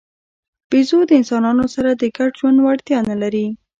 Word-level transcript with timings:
بیزو 0.69 0.99
د 1.07 1.11
انسانانو 1.19 1.65
سره 1.75 1.89
د 1.93 2.03
ګډ 2.17 2.31
ژوند 2.39 2.57
وړتیا 2.65 2.99
نه 3.09 3.15
لري. 3.21 3.45